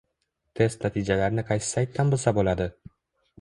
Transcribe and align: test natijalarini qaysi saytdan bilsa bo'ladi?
test 0.59 0.87
natijalarini 0.87 1.43
qaysi 1.51 1.67
saytdan 1.75 2.15
bilsa 2.15 2.35
bo'ladi? 2.39 2.69